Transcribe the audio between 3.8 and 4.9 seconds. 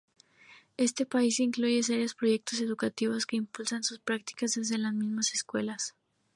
su práctica desde